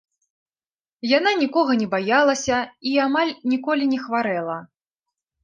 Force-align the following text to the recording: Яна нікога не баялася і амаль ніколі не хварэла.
Яна 1.17 1.33
нікога 1.41 1.71
не 1.81 1.87
баялася 1.93 2.57
і 2.93 2.95
амаль 3.05 3.31
ніколі 3.53 3.83
не 3.93 3.99
хварэла. 4.09 4.57